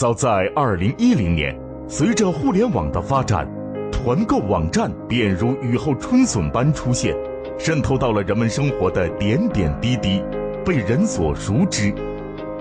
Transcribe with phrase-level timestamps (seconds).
[0.00, 1.54] 早在二零一零年，
[1.86, 3.46] 随着互联网的发展，
[3.92, 7.14] 团购网站便如雨后春笋般出现，
[7.58, 10.24] 渗透到了人们生活的点点滴滴，
[10.64, 11.94] 被人所熟知。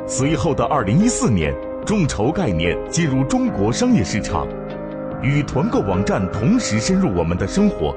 [0.06, 4.46] 随后的二零一四年，众筹概念进入中国商业市场，
[5.22, 7.96] 与团购网站同时深入我们的生活。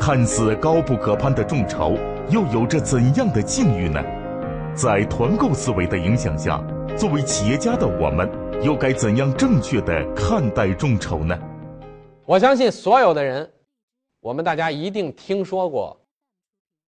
[0.00, 1.98] 看似高不可攀的众筹，
[2.30, 4.02] 又有着怎样的境遇呢？
[4.72, 6.58] 在团购思维的影响下，
[6.98, 8.28] 作为企业家的我们，
[8.60, 11.38] 又该怎样正确的看待众筹呢？
[12.26, 13.48] 我相信所有的人，
[14.18, 15.96] 我们大家一定听说过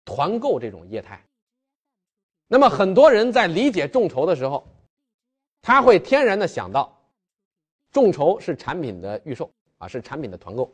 [0.04, 1.24] 团购这种业态。
[2.48, 4.66] 那么很多人在理解众筹的时候，
[5.62, 6.92] 他会天然的想到，
[7.92, 10.68] 众筹是产品的预售啊，是产品的团购。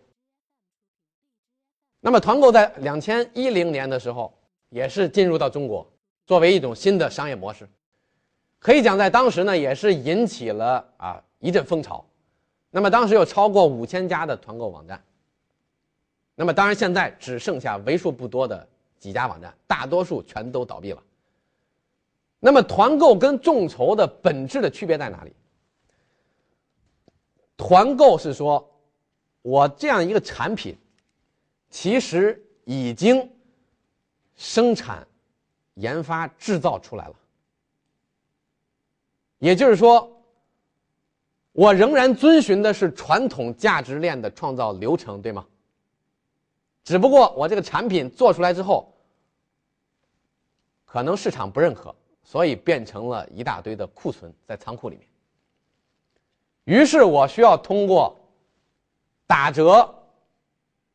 [2.01, 4.33] 那么团购在两千一零年的时候
[4.71, 5.87] 也是进入到中国，
[6.25, 7.69] 作为一种新的商业模式，
[8.67, 12.05] 可以讲在当时呢也是引起了啊一阵风潮。
[12.69, 15.01] 那么当时有超过五千家的团购网站。
[16.35, 21.01] 那么当然现在只剩下为数不多的几家网站，大多数全都倒闭了。
[22.41, 25.33] 那么团购跟众筹的本质的区别在哪里？
[27.57, 28.69] 团购是说，
[29.43, 30.77] 我这样一个产品。
[31.71, 33.31] 其实已经
[34.35, 35.07] 生产、
[35.75, 37.15] 研发、制造出来了。
[39.39, 40.11] 也就是说，
[41.53, 45.47] 我仍然遵循的是传统价值链的创造流程，对吗？
[46.85, 48.93] 只不过我这个产品做出来之后，
[50.85, 55.07] 可能市场不认可，所以变成了一大堆的库存在仓库里面。
[56.65, 58.19] 于是我需要通过
[59.27, 59.93] 打折。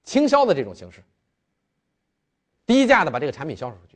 [0.03, 1.03] 倾销的这种形式，
[2.65, 3.90] 低价的把这个产品销售出去。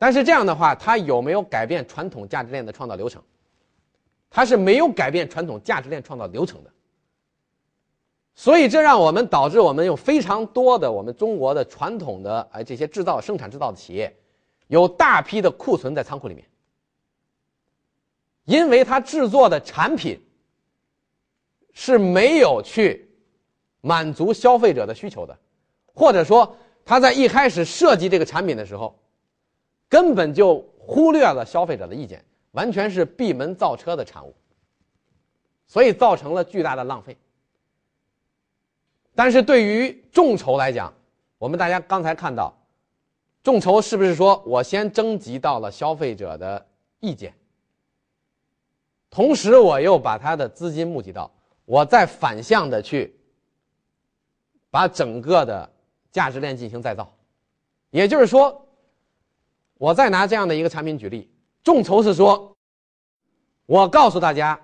[0.00, 3.22] 但是这样的话，它有没有改变传统价值链的创造流程？
[4.30, 6.70] 它是没有改变传统价值链创造流程的。
[8.34, 14.16] 所以这让我们导致我们有非常多的我们中国的传统的哎这些制造生产制造的企业，
[14.68, 16.44] 有大批的库存在仓库里面，
[18.46, 20.18] 因为它制作的产品
[21.74, 23.06] 是没有去。
[23.82, 25.34] 满足消费者的需求的，
[25.94, 28.94] 或者说他在一开始设计这个产品的时候，
[29.90, 34.34] 根本就忽略了消费者的意见，完全是闭门造车的产物，
[35.66, 37.14] 所以造成了巨大的浪费。
[39.14, 40.90] 但是对于众筹来讲，
[41.36, 42.56] 我们大家刚才看到，
[43.42, 46.66] 众筹是不是说我先征集到了消费者的
[47.00, 47.34] 意见，
[49.10, 51.30] 同时我又把他的资金募集到，
[51.66, 53.14] 我再反向的去。
[54.72, 55.68] 把整个的
[56.12, 57.12] 价值链进行再造，
[57.90, 58.64] 也就是说，
[59.80, 61.26] 我再拿这样的一个产品举例，
[61.64, 62.54] 众筹是说，
[63.64, 64.60] 我告诉大家，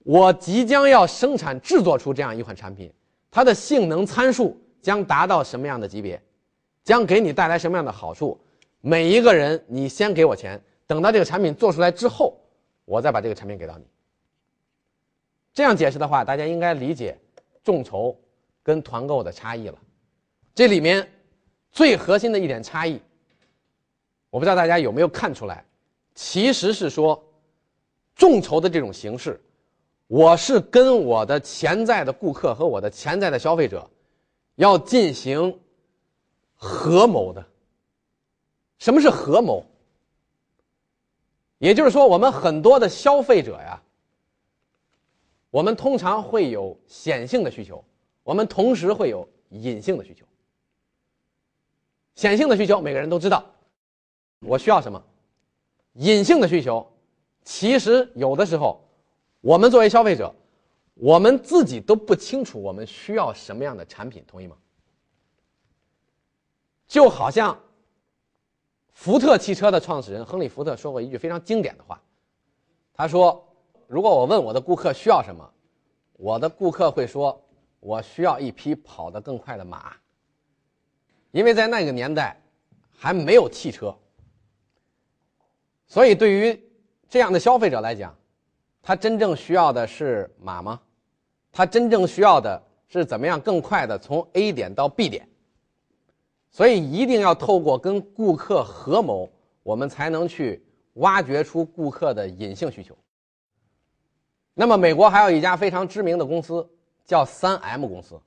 [0.00, 2.92] 我即将要生产制作出这样一款产品，
[3.30, 6.20] 它的性能参数将达到什么样的级别，
[6.82, 8.36] 将给你带来什么样的好处，
[8.80, 12.36] 每一个人你先给我钱，等到这个产品做出来之后，
[12.84, 13.84] 我再把这个产品给到你。
[15.54, 17.16] 这样解释的话，大家应该理解
[17.62, 18.18] 众筹。
[18.64, 19.78] 跟团购的差异了，
[20.54, 21.12] 这里面
[21.72, 23.02] 最核心的一点差异，
[24.32, 25.62] 我不知道大家有没有看出来，
[26.14, 27.22] 其实是说，
[28.16, 29.38] 众筹的这种形式，
[30.06, 33.86] 我是跟我的潜在的顾客和我的潜在的消费者，
[34.54, 35.60] 要进行
[36.54, 37.46] 合谋的。
[38.78, 39.62] 什么是合谋？
[41.58, 43.82] 也就是说，我们很多的消费者呀，
[45.50, 47.84] 我们通常会有显性的需求。
[48.22, 50.24] 我们同时会有隐性的需求，
[52.14, 53.44] 显性的需求每个人都知道，
[54.42, 55.00] 我需要什么；
[55.94, 56.86] 隐性的需求，
[57.42, 58.82] 其实有的时候，
[59.40, 60.34] 我们作为消费者，
[60.94, 64.56] 我们自己都不清楚我们需要什么样的产品，同意吗？
[66.86, 67.58] 就好像
[68.92, 72.02] 福特汽车的创始人亨利·福特说过一句非常经典的话，
[72.92, 73.42] 他说
[73.86, 75.48] ：“如果我问我的顾客需要什么，
[76.12, 77.38] 我的顾客会说。”
[77.82, 79.92] 我需要一匹跑得更快的马，
[81.32, 82.40] 因为在那个年代
[82.96, 83.92] 还没有汽车，
[85.92, 86.58] 所以对于
[87.06, 88.16] 这样的消费者来讲，
[88.80, 90.80] 他真正需要的是马吗？
[91.52, 95.28] 他真正需要的是怎么样更快的从 A 点到 B 点？
[96.50, 99.30] 所以一定要透过跟顾客合谋，
[99.62, 102.96] 我们才能去挖掘出顾客的隐性需求。
[104.54, 106.66] 那么，美国还有一家非常知名的公司。
[107.04, 108.18] 叫三 M 公司，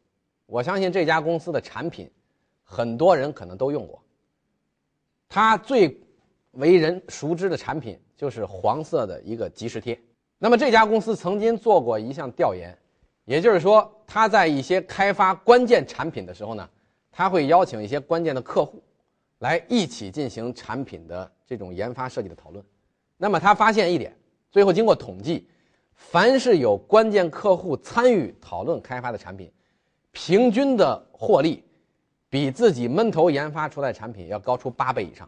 [0.45, 2.11] 我相信这家公司的产品，
[2.63, 4.03] 很多人可能都用过。
[5.29, 5.97] 它最
[6.55, 9.99] 为人熟知的产品就是黄色的一个即时贴。
[10.37, 12.77] 那么这家公司曾经做过一项调研，
[13.23, 16.69] 也就是说，他在一些开发关键产品的时候呢，
[17.11, 18.83] 他会邀请一些关键的客户，
[19.39, 22.63] 来一起进行产品的这种研发设计的讨论。
[23.17, 24.15] 那么他发现一点，
[24.51, 25.47] 最后经过统计，
[25.93, 29.49] 凡是有关键客户参与讨论开发的产品，
[30.11, 31.63] 平均的获利
[32.29, 35.27] 比自己闷头研发出来产品要高出八倍以上。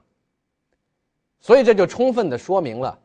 [1.39, 2.99] 所以这就充分的说明了。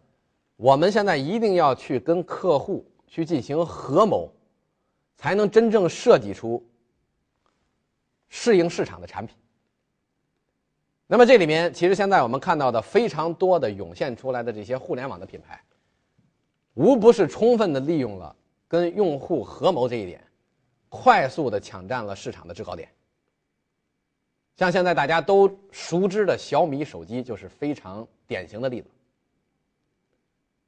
[0.57, 4.33] 我们现在一定要去跟客户去进行合谋，
[5.17, 6.65] 才能真正设计出
[8.29, 9.37] 适应市场的产品。
[11.07, 15.63] 那么这里面其实现在我们看到的非常多的涌现出来的这些互联网的品牌，
[16.75, 18.35] 无不是充分的利用了
[18.67, 20.25] 跟用户合谋这一点，
[20.89, 22.89] 快速的抢占了市场的制高点。
[24.57, 28.89] 像现在大家都熟知的小米手机就是非常典型的例子。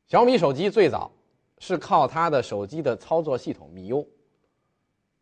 [0.06, 1.10] 小米手机最早
[1.58, 4.06] 是靠它的手机的操作系统米 U，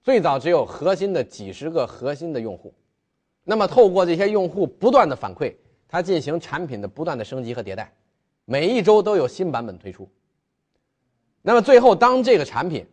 [0.03, 2.75] 最早只有核心的几十个核心的用户，
[3.45, 5.55] 那么透过这些用户不断的反馈，
[5.87, 7.95] 它进行产品的不断的升级和迭代，
[8.45, 10.09] 每一周都有新版本推出。
[11.43, 12.85] 那么最后，当这个产品，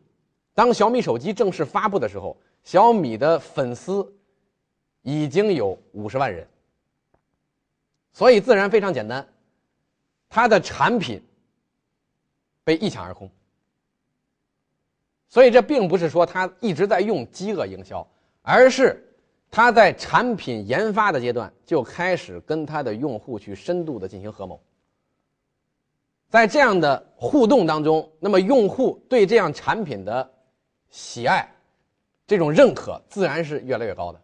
[0.54, 4.13] 当小米手机正式发布的时候，小米的粉丝
[5.02, 6.48] 已经有五十万人，
[8.13, 9.28] 所以自然非常简单，
[10.30, 11.22] 它的产品。
[12.62, 13.28] 被一抢而空，
[15.28, 18.08] 所以这并不是说他一直在用饥饿营销，
[18.44, 19.04] 而是
[19.50, 24.62] 他在产品研发的阶段就开始跟他的用户去深度的进行合谋。
[26.28, 30.31] 在这样的互动当中，那么用户对这样产品的
[30.92, 31.52] 喜爱、
[32.28, 34.22] 这种认可自然是越来越高的。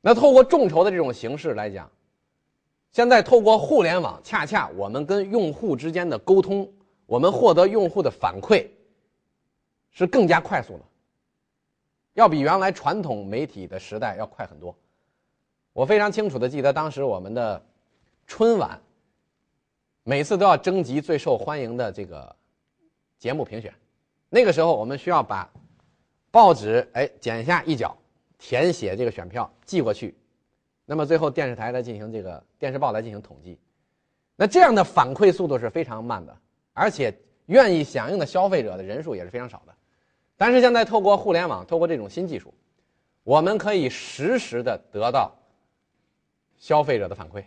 [0.00, 1.90] 那透过众筹的这种形式来讲。
[2.92, 6.70] 现在透过互联网，恰恰我们跟用户之间的沟通，
[7.06, 8.68] 我们获得用户的反馈
[9.90, 10.84] 是更加快速的，
[12.12, 14.76] 要比原来传统媒体的时代要快很多。
[15.72, 17.64] 我非常清楚的记得，当时我们的
[18.26, 18.78] 春晚
[20.02, 22.36] 每次都要征集最受欢迎的这个
[23.18, 23.72] 节目评选，
[24.28, 25.50] 那个时候我们需要把
[26.30, 27.96] 报纸哎剪下一角，
[28.36, 30.14] 填写这个选票寄过去。
[30.92, 33.58] 那么最后电视台来进行这个电视报来进行统计，
[34.36, 36.36] 那这样的反馈速度是非常慢的，
[36.74, 39.74] 而且愿意响应的消费者的人数也是非常少的。
[40.36, 42.52] 但是现在透过互联网，透过这种新技术，
[43.24, 45.34] 我们可以实时的得到
[46.58, 47.42] 消费者的反馈，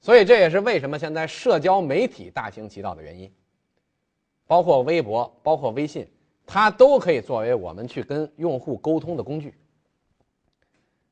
[0.00, 3.32] 所以这也是为什么现在社交媒体大行其道的原因。
[4.44, 6.04] 包括微博，包括微信，
[6.44, 9.54] 它都可以作为我们去跟用户沟通的工具。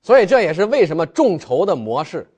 [0.05, 2.31] 所以这也是为什么众筹的模式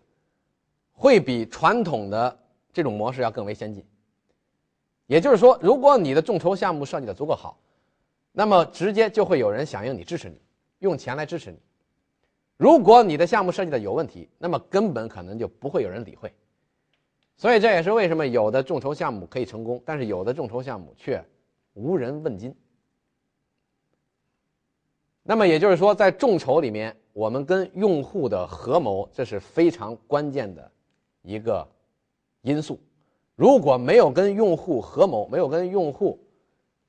[0.93, 2.39] 会比传统的
[2.73, 3.85] 这种模式要更为先进。
[5.09, 7.59] 也就是说，如果你的众筹项目设计的足够好，
[8.31, 10.41] 那么直接就会有人响应你、支持你，
[10.79, 11.59] 用钱来支持你。
[12.57, 16.33] 如果你的项目设计的有问题，那么根本可能就不会有人理会。
[17.37, 21.21] 所以这也是为什么有的众筹项目可以成功，但是有的众筹项目却
[21.75, 22.55] 无人问津。
[25.25, 26.97] 那么也就是说，在众筹里面。
[27.17, 30.71] 我们跟用户的合谋，这是非常关键的
[31.23, 31.67] 一个
[32.43, 32.79] 因素。
[33.35, 36.23] 如果没有跟用户合谋，没有跟用户，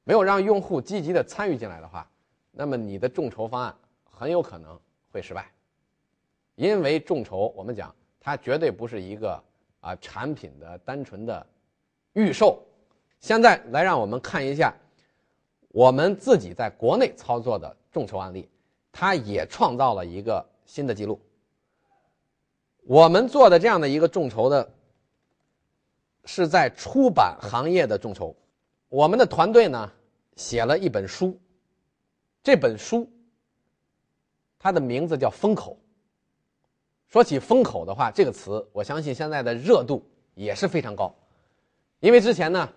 [0.04, 2.06] 没有让用户积极的参与进来的话，
[2.52, 3.74] 那么你的众筹方案
[4.04, 4.78] 很有可能
[5.14, 5.50] 会失败。
[6.56, 9.42] 因为众筹，我们讲它绝对不是一个
[9.80, 11.48] 啊产品的单纯的
[12.12, 12.62] 预售。
[13.22, 14.76] 现在来让我们看一下
[15.70, 18.50] 我们自己在国内操作的众筹案例。
[19.00, 21.22] 他也创造了一个新的记录。
[22.82, 24.68] 我们做的这样的一个众筹的，
[26.26, 28.36] 是在出版行业的众筹。
[28.90, 29.92] 我们的团队呢
[30.36, 31.40] 写了一本书，
[32.42, 33.08] 这本书
[34.58, 35.78] 它的名字叫“风口”。
[37.08, 41.14] 说起“风口”的话，这个词我相信现在的热度也是非常高，
[42.00, 42.68] 因为之前呢，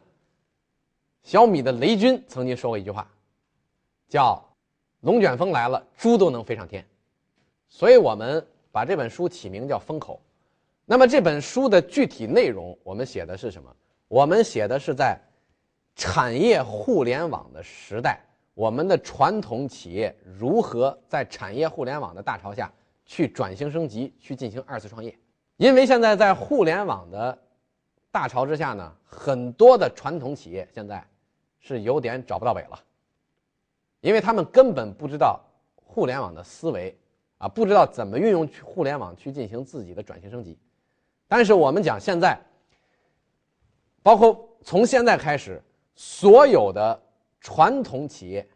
[1.23, 3.11] 小米的雷军曾经说过一句话，
[4.07, 4.50] 叫。
[5.01, 6.85] 龙卷风来了，猪都能飞上天，
[7.69, 10.21] 所以我们把这本书起名叫《风口》。
[10.85, 13.75] 那么这本书的具体内容，我们写的是什么？
[14.09, 15.19] 我们写的是在
[15.95, 18.21] 产业互联网的时代，
[18.55, 22.71] 我们的传统企业如何在产业互联网的大潮下
[23.07, 25.17] 去转型升级，去进行二次创业。
[25.57, 27.39] 因为现在在互联网的
[28.11, 31.03] 大潮之下呢，很多的传统企业现在
[31.59, 32.79] 是有点找不到北了。
[34.01, 35.41] 因为他们根本不知道
[35.75, 36.97] 互联网的思维，
[37.39, 40.59] 啊，不知道怎么运用互联网去进行自己的转型升级。
[41.29, 42.41] 但是我们讲现在，
[44.03, 45.63] 包括从现在开始，
[45.95, 47.01] 所有的
[47.41, 48.49] 传统企业，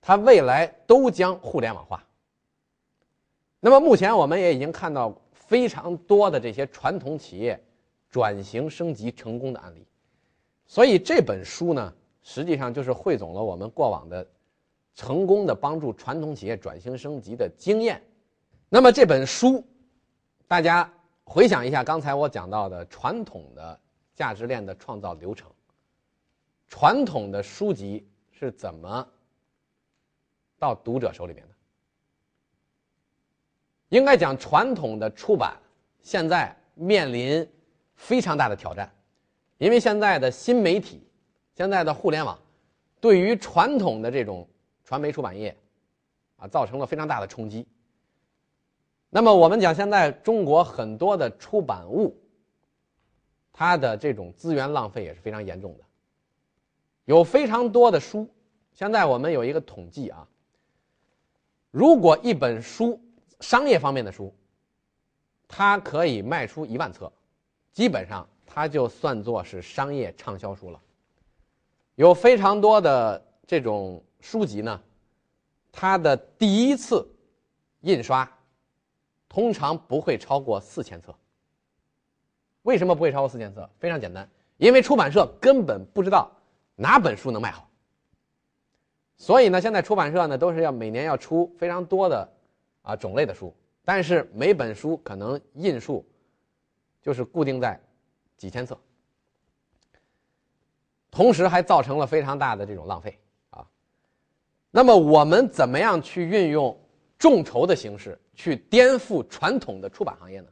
[0.00, 2.02] 它未来都将互联网化。
[3.60, 7.62] 那么目前我们也已经看到非常多的这些传统企业
[8.08, 9.86] 转型升级成功的案例，
[10.66, 11.92] 所以这本书呢，
[12.22, 14.26] 实际上就是汇总了我们过往的
[14.94, 18.02] 成功的帮助传统企业转型升级的经验。
[18.68, 19.64] 那么这本书，
[20.46, 20.90] 大家
[21.24, 23.78] 回想一下刚才我讲到的传统的
[24.14, 25.50] 价值链的创造流程，
[26.68, 29.06] 传统的书籍是怎么
[30.58, 31.54] 到读者手里面的？
[33.90, 35.54] 应该讲，传统的出版
[36.00, 37.46] 现在面临
[37.94, 38.90] 非常大的挑战，
[39.58, 41.06] 因为现在的新媒体、
[41.54, 42.38] 现在的互联网，
[43.00, 44.48] 对于传统的这种
[44.92, 45.56] 传媒出版业，
[46.36, 47.66] 啊，造成了非常大的冲击。
[49.08, 52.14] 那么我们讲，现在中国很多的出版物，
[53.54, 55.84] 它的这种资源浪费也是非常严重的，
[57.06, 58.28] 有非常多的书。
[58.74, 60.28] 现在我们有一个统计啊，
[61.70, 63.00] 如果一本书，
[63.40, 64.30] 商业方面的书，
[65.48, 67.10] 它可以卖出一万册，
[67.72, 70.78] 基本上它就算作是商业畅销书了。
[71.94, 74.80] 有非常多的这种书籍呢，
[75.70, 77.06] 它的第一次
[77.80, 78.26] 印刷
[79.28, 81.14] 通常不会超过四千册。
[82.62, 83.68] 为什么不会超过四千册？
[83.78, 84.26] 非常简单，
[84.56, 86.32] 因为出版社根本不知道
[86.74, 87.68] 哪本书能卖好。
[89.18, 92.32] 所以呢，现在出版社呢都是要每年要出非常多的。
[92.84, 96.04] 啊，种类的书，但是每本书可能印数
[97.00, 97.80] 就是固定在
[98.36, 98.76] 几千册，
[101.08, 103.16] 同时还造成了非常大的这种浪费。
[104.72, 106.76] 那么我们怎么样去运用
[107.16, 110.48] 众筹的形式去颠覆传统的出版行业呢？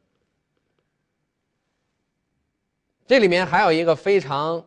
[3.08, 4.64] 这里面还有一个非常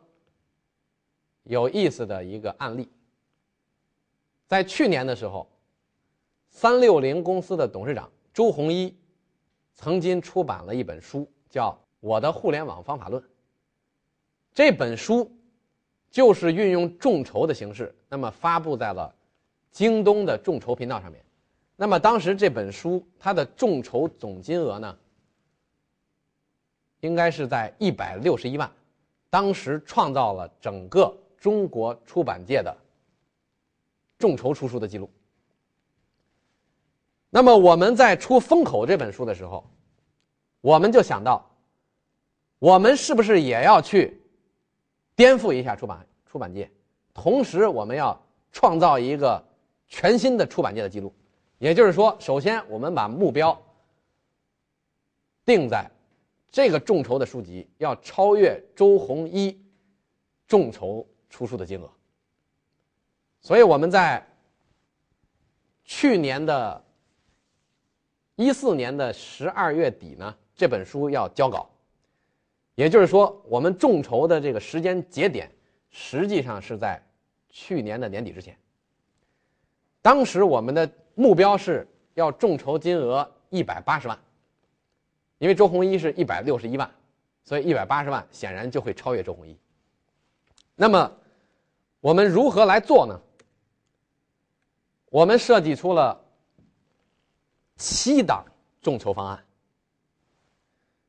[1.44, 2.90] 有意思的一个案例，
[4.46, 5.48] 在去年的时候。
[6.56, 8.96] 三六零公司的董事长周鸿祎
[9.74, 13.20] 曾经出版了一本书，叫《我的互联网方法论》。
[14.54, 15.36] 这本书
[16.12, 19.12] 就是运用众筹的形式，那么发布在了
[19.74, 21.22] 京东的众筹频道上面。
[21.76, 24.98] 那么当时这本书它的众筹总金额呢，
[27.02, 28.72] 应该是在一百六十一万，
[29.30, 32.78] 当时创造了整个中国出版界的
[34.20, 35.10] 众筹出书的记录。
[37.32, 39.68] 那么我们在出《风口》这本书的时候，
[40.62, 41.44] 我们就想到，
[42.60, 44.22] 我们是不是也要去
[45.16, 46.70] 颠覆一下出版出版界，
[47.12, 48.18] 同时我们要
[48.52, 49.44] 创造一个
[49.94, 51.14] 全新的出版界的记录。
[51.60, 53.62] 也就是说，首先我们把目标
[55.46, 55.88] 定在
[56.50, 59.64] 这个众筹的书籍要超越周鸿祎
[60.48, 61.88] 众筹出书的金额。
[63.40, 64.26] 所以我们在
[65.84, 66.84] 去年的。
[68.36, 71.70] 一四年的十二月底呢，这本书要交稿，
[72.74, 75.52] 也就是说，我们众筹的这个时间节点，
[75.92, 77.00] 实际上是在
[77.52, 78.58] 去年的年底之前。
[80.04, 84.20] 当时我们的目标是要众筹金额一百八十万，
[85.40, 86.88] 因为周鸿祎是一百六十一万，
[87.44, 89.58] 所以一百八十万显然就会超越周鸿祎。
[90.76, 91.12] 那么，
[92.00, 93.20] 我们如何来做呢？
[95.10, 96.20] 我们设计出了。
[97.76, 98.46] 七档
[98.82, 99.44] 众筹方案。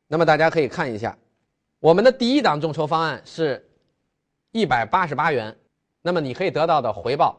[0.08, 1.16] 那么大家可以看一下，
[1.78, 3.70] 我们的第一档众筹方案是
[4.50, 5.56] 一百八十八元，
[6.00, 7.38] 那么你可以得到的回报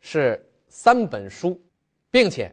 [0.00, 0.44] 是
[0.74, 1.62] 三本书，
[2.10, 2.52] 并且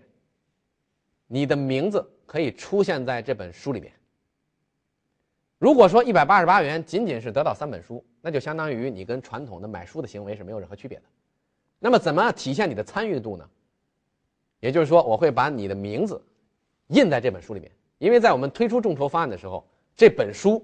[1.25, 3.91] 你的名字可以出现在这本书里面。
[5.57, 11.03] 如果说一百八十八元仅仅是得到三本书，那就相当于你跟传统的买书的行为是没有任何区别的。
[11.79, 13.49] 那么怎么体现你的参与度呢？
[14.59, 16.23] 也就是说，我会把你的名字
[16.89, 20.63] 印在这本书里面，因为在我们推出众筹方案的时候，这本书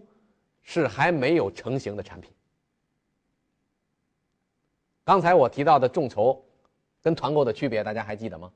[0.61, 2.31] 是还没有成型的产品。
[5.03, 6.45] 刚才我提到的众筹
[7.07, 8.51] 跟团购的区别，大家还记得吗？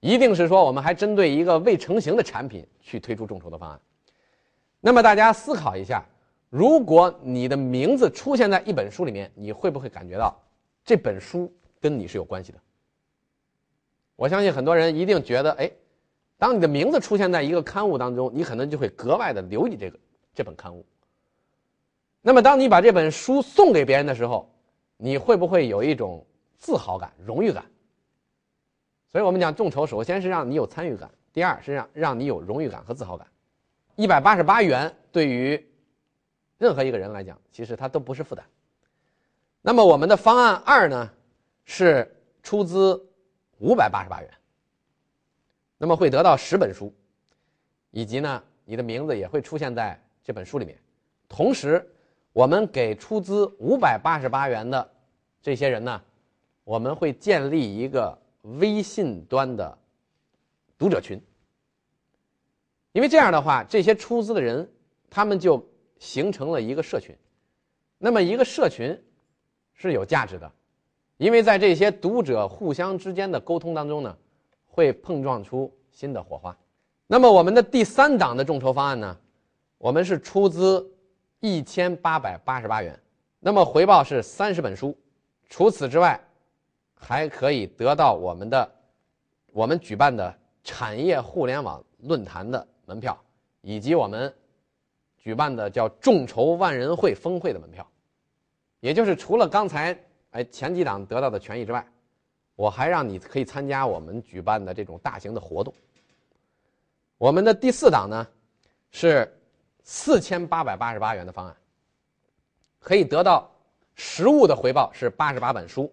[0.00, 3.78] 一定是说我们还针对一个未成型的产品去推出众筹的方案。
[4.80, 6.02] 那么大家思考一下，
[6.48, 10.34] 如果你的名字出现在一本书里面，你会不会感觉到
[10.82, 12.58] 这本书跟你是有关系的？
[14.16, 15.70] 我相信很多人一定觉得，哎，
[16.38, 19.98] 当你的名字出现在一个刊物当中，你可能就会格外的留意这个
[20.32, 20.86] 这本刊物。
[22.22, 24.50] 那么，当你把这本书送给别人的时候，
[24.96, 26.24] 你会不会有一种
[26.58, 27.64] 自豪感、荣誉感？
[29.10, 33.26] 所以我们讲众筹，首先是让你有参与感，第二是让让你有荣誉感和自豪感。
[33.96, 35.66] 一百八十八元对于
[36.58, 38.44] 任何一个人来讲，其实他都不是负担。
[39.62, 41.10] 那么我们的方案二呢，
[41.64, 42.94] 是出资
[43.58, 44.30] 五百八十八元，
[45.78, 46.94] 那么会得到十本书，
[47.90, 50.78] 以及呢，你的名字也会出现在这本书里面。
[51.28, 51.84] 同时，
[52.32, 54.88] 我们给出资五百八十八元的
[55.42, 56.00] 这些人呢，
[56.68, 59.78] 我们会建立一个微信端的
[60.76, 61.18] 读者群，
[62.92, 64.70] 因为这样的话，这些出资的人
[65.08, 65.66] 他们就。
[66.00, 67.12] 形成了一个社群，
[67.98, 68.96] 那么一个社群
[69.74, 70.48] 是有价值的，
[71.16, 74.16] 因为在这些读者互相之间的沟通当中呢，
[74.64, 76.56] 会碰撞出新的火花。
[77.08, 79.18] 那么我们的第三档的众筹方案呢，
[79.76, 80.88] 我们是出资
[81.40, 82.96] 一千八百八十八元，
[83.40, 84.96] 那么回报是三十本书，
[85.48, 86.20] 除此之外，
[86.98, 88.70] 还可以得到我们的
[89.52, 93.18] 我们举办的产业互联网论坛的门票，
[93.62, 94.34] 以及我们。
[95.20, 97.86] 举办的叫众筹万人会峰会的门票，
[98.80, 99.98] 也就是除了刚才
[100.30, 101.86] 哎前几档得到的权益之外，
[102.54, 105.74] 我还让你可以参加我们举办的这种大型的活动。
[107.18, 108.26] 我们的第四档呢
[108.90, 109.30] 是
[109.82, 111.54] 四千八百八十八元的方案，
[112.78, 113.50] 可以得到
[113.96, 115.92] 实物的回报是八十八本书。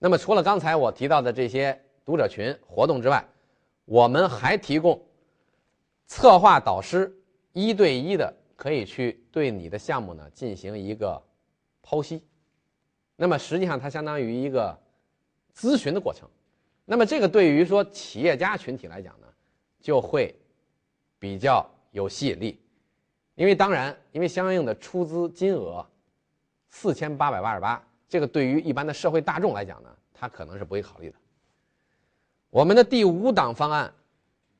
[0.00, 3.24] 那么除了刚才我提到的这些读者群活动之外，
[3.84, 5.00] 我们还提供
[6.08, 7.16] 策划导师
[7.52, 8.34] 一对一的。
[8.60, 11.18] 可以去对你的项目呢进行一个
[11.82, 12.22] 剖析，
[13.16, 14.78] 那么实际上它相当于一个
[15.56, 16.28] 咨询的过程，
[16.84, 19.26] 那么这个对于说企业家群体来讲呢，
[19.80, 20.38] 就会
[21.18, 22.60] 比较有吸引力，
[23.34, 25.82] 因为当然，因为相应的出资金额
[26.68, 31.16] 四千八百八十八，这个对于一般的社会大众来讲呢，他可能是不会考虑的。
[32.50, 33.94] 我们的第五档方案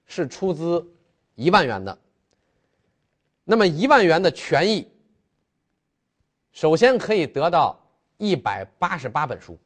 [0.06, 0.86] 是出资
[1.34, 1.98] 一万元的。
[3.42, 4.88] 那么一万元的权益，
[6.52, 7.76] 首先可以得到
[8.18, 9.58] 一百八十八本书。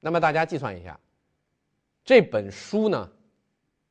[0.00, 0.98] 那么大家计算一下，
[2.04, 3.08] 这本书呢，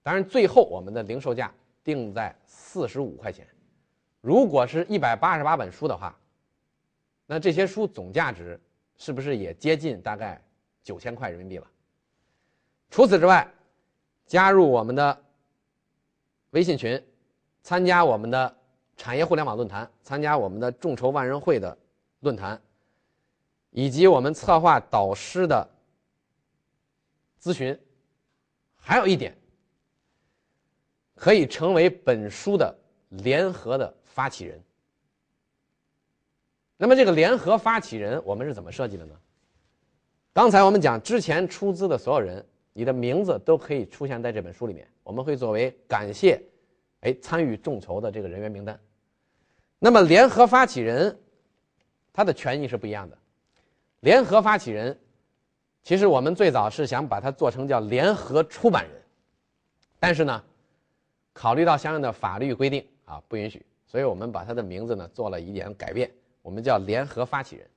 [0.01, 1.49] 当然最后我们的零售价
[1.81, 3.47] 定在四十五块钱。
[4.19, 6.13] 如果是一百八十八本书的话，
[7.33, 8.61] 那这些书总价值
[8.95, 10.39] 是不是也接近大概
[10.83, 11.65] 九千块人民币了？
[12.91, 13.51] 除此之外，
[14.27, 15.23] 加入我们的
[16.51, 17.03] 微信群。
[17.63, 18.55] 参加我们的
[18.97, 21.75] 产业互联网论坛，参加我们的众筹万人会的
[22.19, 22.61] 论坛，
[23.71, 25.67] 以及我们策划导师的
[27.41, 27.75] 咨询，
[28.75, 29.35] 还有一点，
[31.15, 32.77] 可以成为本书的
[33.09, 34.61] 联合的发起人。
[36.83, 39.15] 那么这个联合发起人我们是怎么设计的呢？
[40.33, 46.43] 刚才我们讲之前出资的所有人，你的名字都可以出现在这本书里面，我们会作为感谢。
[46.99, 48.77] 哎，参与众筹的这个人员名单，
[49.79, 51.17] 那么联合发起人，
[52.11, 53.17] 他的权益是不一样的。
[54.01, 54.99] 联合发起人，
[55.83, 59.01] 其实我们最早是想把它做成叫联合出版人，
[60.01, 60.43] 但是呢，
[61.31, 66.11] 考虑到相应的法律规定啊，不允许，所以我们把他的名字呢做了一点改变，
[66.43, 67.67] 我们叫联合发起人。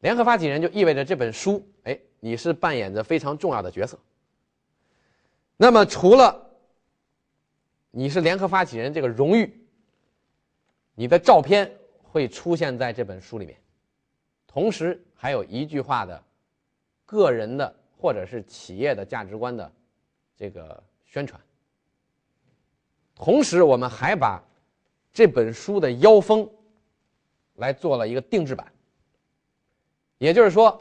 [0.00, 3.96] 联合发起人就意味着这本书，哎，你是扮演着非常重要的角色。
[5.56, 6.50] 那么除了
[7.92, 9.64] 你是联合发起人这个荣誉，
[10.96, 13.56] 你的照片会出现在这本书里面，
[14.48, 16.20] 同时还有一句话的
[17.06, 19.72] 个人的或者是企业的价值观的
[20.36, 21.40] 这个宣传。
[23.14, 24.42] 同时，我们还把
[25.12, 26.50] 这本书的腰封
[27.56, 28.72] 来做了一个定制版，
[30.18, 30.80] 也就是说，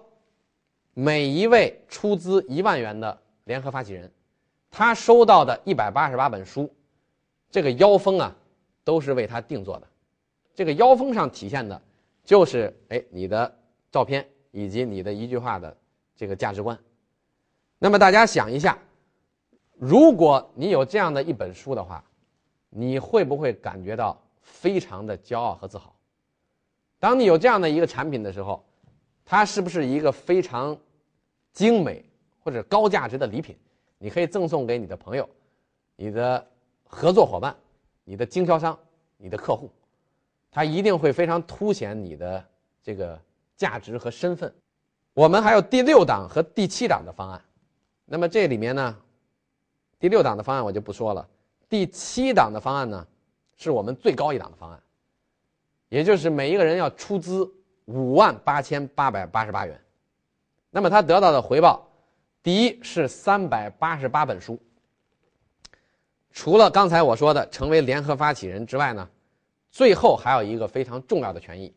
[0.94, 4.12] 每一位出资一万元的联合发起人，
[4.70, 6.74] 他收到的一百八十八本书。
[7.50, 8.34] 这个腰封啊，
[8.84, 9.88] 都是为他定做的。
[10.56, 11.82] 这个腰封上体现的，
[12.24, 13.54] 就是哎你的
[13.92, 15.76] 照片以及你的一句话的
[16.16, 16.78] 这个价值观。
[17.78, 18.78] 那么大家想一下，
[19.78, 22.02] 如果你有这样的一本书的话，
[22.70, 25.94] 你会不会感觉到非常的骄傲和自豪？
[27.02, 28.64] 当你有这样的一个产品的时候，
[29.26, 30.78] 它是不是一个非常
[31.52, 32.06] 精美
[32.42, 33.58] 或者高价值的礼品？
[33.98, 35.28] 你可以赠送给你的朋友，
[35.98, 36.48] 你的。
[36.94, 37.56] 合作伙伴、
[38.04, 38.78] 你的经销商、
[39.16, 39.72] 你的客户，
[40.52, 42.46] 他一定会非常凸显你的
[42.84, 43.18] 这个
[43.56, 44.54] 价值和身份。
[45.14, 47.42] 我们还有第六档和第七档的方案，
[48.04, 48.98] 那么这里面呢，
[50.00, 51.26] 第六档的方案我就不说了，
[51.70, 53.08] 第七档的方案呢，
[53.56, 54.84] 是我们最高一档的方案，
[55.92, 57.44] 也就是每一个人要出资
[57.84, 59.78] 五万八千八百八十八元，
[60.70, 61.86] 那么他得到的回报，
[62.42, 64.58] 第一是三百八十八本书。
[66.32, 69.06] 除了刚才我说的成为联合发起人之外呢，
[69.70, 71.76] 最后还有一个非常重要的权益，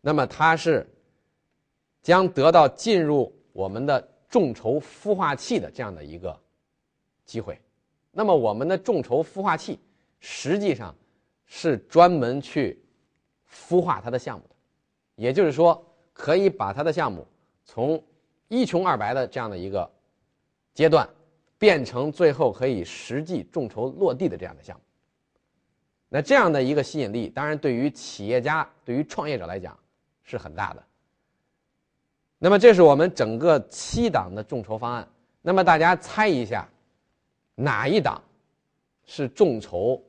[0.00, 0.88] 那么它是
[2.00, 6.40] 将得到进入我们的众筹孵化器的这样的一个
[7.24, 7.60] 机会。
[8.12, 9.80] 那么我们的众筹孵化器
[10.20, 10.94] 实际上
[11.44, 12.80] 是专门去
[13.52, 14.54] 孵化它的项目的，
[15.16, 17.26] 也就是说，可以把它的项目
[17.64, 18.02] 从
[18.48, 19.88] 一穷二白的这样的一个
[20.74, 21.08] 阶段，
[21.58, 24.82] 变成最后可以实际众筹落地的这样的项目。
[26.08, 29.78] 那这样的一个吸引力，当然对于企业家、对于创业者来讲
[30.22, 30.82] 是很大的。
[32.38, 35.08] 那么这是我们整个七档的众筹方案。
[35.40, 36.68] 那么大家猜一下，
[37.54, 38.20] 哪一档
[39.04, 40.02] 是众筹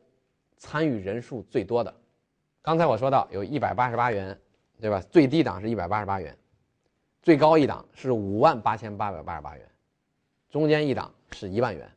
[0.57, 1.93] 参与人数最多的？
[2.63, 4.39] 刚才我说到有一百八十八元，
[4.79, 5.01] 对吧？
[5.11, 6.35] 最低档是一百八十八元，
[7.21, 9.69] 最高一档是五万八千八百八十八元，
[10.49, 11.91] 中间一档是一万元。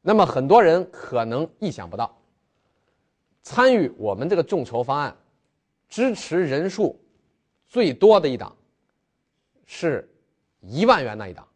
[0.00, 2.16] 那么很多人可能意想不到。
[3.42, 5.16] 参与我们这个众筹方案，
[5.88, 6.96] 支持人数
[7.66, 8.54] 最多的一档，
[9.66, 10.08] 是
[10.60, 11.46] 一万元那一档。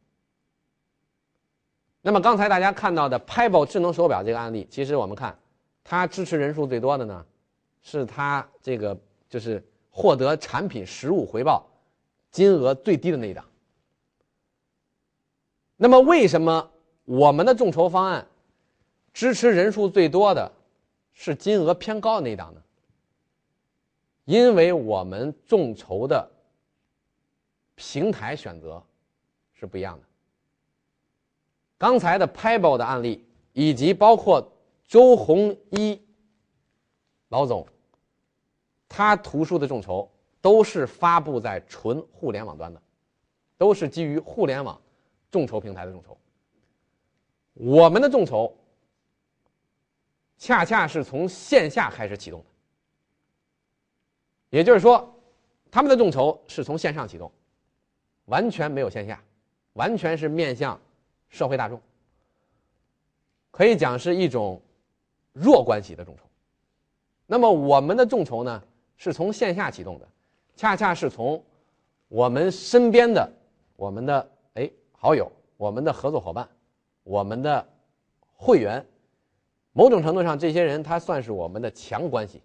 [2.00, 5.38] 那么刚才大家看到的 Pebble 智能手表这个案例，其实我们看，
[5.84, 7.24] 它支持人数最多的呢，
[7.82, 11.66] 是它这个就是获得产品实物回报
[12.30, 13.44] 金额最低的那一档。
[15.76, 16.70] 那么为什么
[17.04, 18.26] 我们的众筹方案
[19.12, 20.50] 支持人数最多的？
[21.14, 22.62] 是金额偏高的那一档呢？
[24.24, 26.26] 因为我们众筹的
[27.74, 28.82] 平台选择
[29.52, 30.04] 是不一样的。
[31.76, 34.50] 刚才的 Pebble 的案例，以及包括
[34.86, 36.00] 周鸿祎
[37.28, 37.66] 老总，
[38.94, 40.06] 他图书的众筹
[40.42, 42.82] 都是发布在纯互联网端的，
[43.56, 44.78] 都是基于互联网
[45.30, 46.16] 众筹平台的众筹。
[47.54, 48.54] 我们的众筹。
[50.38, 52.46] 恰恰是从线下开始启动的，
[54.50, 55.14] 也就是说，
[55.70, 57.30] 他们的众筹是从线上启动，
[58.24, 59.22] 完全没有线下，
[59.74, 60.80] 完全是面向
[61.28, 61.80] 社会大众，
[63.52, 64.60] 可以讲是一种
[65.32, 66.24] 弱关系的众筹。
[67.24, 68.60] 那么我们的众筹呢，
[69.02, 70.06] 是从线下启动的，
[70.54, 71.42] 恰恰是从
[72.06, 73.28] 我们身边的
[73.74, 76.48] 我们的哎好友、我们的合作伙伴、
[77.02, 77.68] 我们的
[78.36, 78.86] 会员。
[79.72, 82.40] 某种程度上，这些人他算是我们的强关系，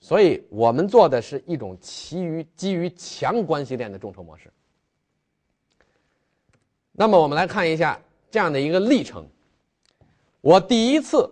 [0.00, 4.50] 所以我们做的是一种基于基于强关系链的众筹模式。
[6.92, 9.28] 那么我们来看一下这样的一个历程。
[10.40, 11.30] 我第一次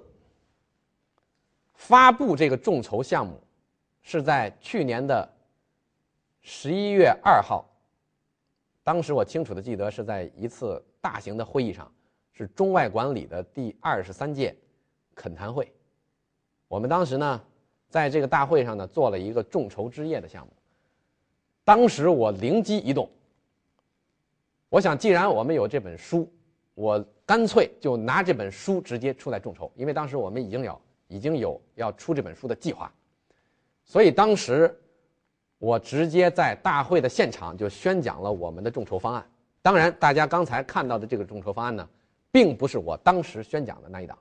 [1.73, 3.41] 发布这个众筹项目，
[4.05, 5.29] 是在去年的
[6.41, 7.69] 十一月二号。
[8.85, 11.93] 当时我清楚的记得是在一次大型的会议上，
[12.33, 14.57] 是中外管理的第二十三届。
[15.17, 15.73] 恳谈会，
[16.67, 17.41] 我们当时呢，
[17.89, 20.53] 在这个大会上呢，做了一个众筹之夜的项目。
[21.63, 23.09] 当时我灵机一动，
[24.69, 26.29] 我想，既然我们有这本书，
[26.75, 32.93] 我干脆就拿这本书直接出来众筹，因为当时我们已经有已经有要出这本书的计划，
[33.85, 34.75] 所以当时
[35.59, 39.25] 我直接在大会的现场就宣讲了我们的众筹方案。
[39.63, 41.89] 当然，大家刚才看到的这个众筹方案呢，
[42.31, 44.19] 并不是我当时宣讲的那一档。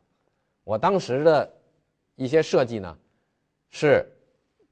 [0.63, 1.53] 我当时的
[2.15, 2.97] 一些设计呢，
[3.69, 4.09] 是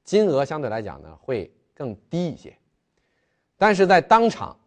[0.02, 2.56] 金额相对来讲呢会更低一些，
[3.58, 4.58] 但是在当场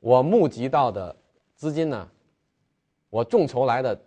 [0.00, 1.14] 我募集到的
[1.54, 2.08] 资金呢，
[3.10, 4.00] 我众筹来的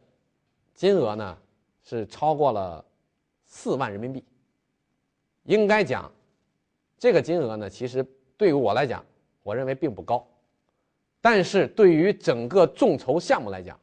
[0.74, 1.38] 金额呢
[1.84, 2.84] 是超过了
[3.46, 4.24] 四万人民币。
[5.44, 6.12] 应该讲，
[6.98, 8.06] 这个金额呢其实
[8.38, 9.06] 对于我来讲，
[9.44, 10.28] 我认为并不高，
[11.20, 13.80] 但是对于整个众筹项目来讲。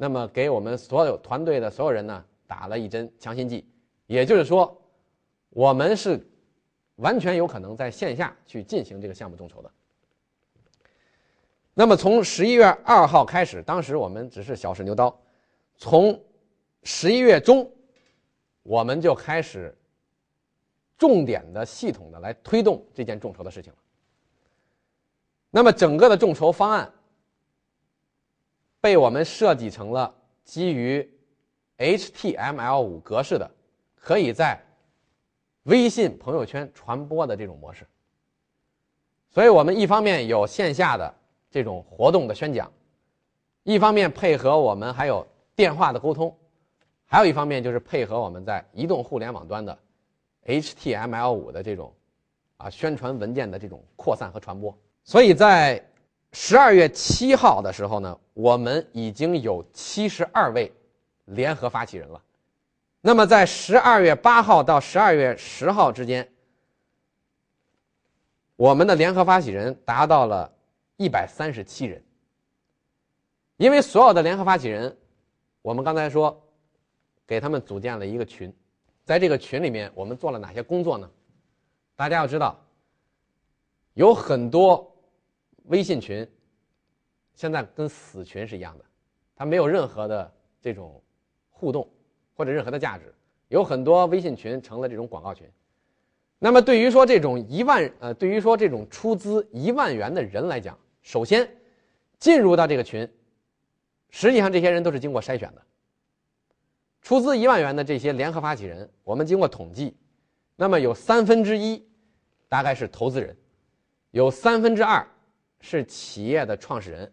[0.00, 3.66] 那么给我们所有团队的所有人呢打了一针强心剂，
[4.06, 4.80] 也就是说，
[5.50, 6.24] 我们是
[6.96, 9.70] 完全有可能在线下去进行这个项目众筹的。
[11.74, 15.20] 那么从十一月二号开始，当时我们只是小试牛刀，
[15.76, 16.20] 从
[16.84, 17.68] 十一月中，
[18.62, 19.76] 我们就开始
[20.98, 23.78] 重点的、系统的来推动这件众筹的事情了。
[25.50, 26.92] 那么整个的众筹方案。
[28.80, 31.06] 被我们设计成了基于
[31.78, 33.50] HTML5 格式的，
[33.96, 34.56] 可以在
[35.64, 37.84] 微信朋友圈传播的这种模式。
[39.30, 41.12] 所以我们一方面有线下的
[41.50, 42.72] 这种活动的宣讲，
[43.64, 46.34] 一方面配合我们还有电话的沟通，
[47.04, 49.76] 还有一方面就是配合我们在移动互联网端的
[50.48, 51.94] HTML5 的这种
[52.56, 54.76] 啊宣传文件的这种扩散和传播。
[55.04, 55.80] 所以在
[56.32, 60.72] 十二月七号的时候呢，我们已经有七十二位
[61.26, 62.20] 联合发起人了，
[63.00, 66.28] 那么在十二月八号到十二月十号之间，
[68.56, 70.50] 我们的联合发起人达到了
[70.96, 72.02] 一百三十七人。
[73.56, 74.96] 因为所有的联合发起人，
[75.62, 76.40] 我们刚才说，
[77.26, 78.54] 给他们组建了一个群，
[79.08, 81.10] 在这个群里面，我们做了哪些工作呢？
[81.96, 82.62] 大家要知道，
[83.94, 84.94] 有很多
[85.64, 86.30] 微信群，
[87.32, 88.84] 现在跟死群是一样的，
[89.34, 91.02] 它没有任何的这种
[91.48, 91.88] 互动
[92.34, 93.14] 或者任何的价值。
[93.48, 95.50] 有很多微信群成了这种广告群。
[96.38, 101.50] 那么，对于说这种一万呃，对于说这种出资一万元的人来讲，首先
[102.18, 103.10] 进入到这个群，
[104.10, 105.62] 实际上这些人都是经过筛选的。
[107.02, 109.96] 出资一万元的这些联合发起人，我们经过统计，
[110.56, 111.82] 那么有三分之一
[112.48, 113.36] 大概是投资人，
[114.10, 115.06] 有三分之二
[115.60, 117.12] 是企业的创始人，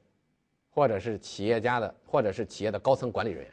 [0.70, 3.52] 或者是企业家的，或者是企业的高层管理人员。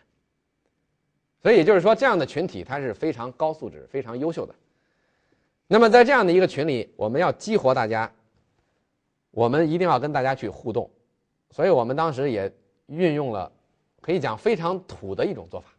[1.42, 4.54] 所以就是说，这样的群体它是非常高素质、非常优秀的。
[5.66, 8.12] 那么在这样的一个群里，我们要激活大家，
[9.32, 10.88] 我们一定要跟大家去互动，
[11.50, 12.52] 所以我们当时也
[12.86, 13.50] 运用了，
[14.00, 15.71] 可以讲非常土的一种做法，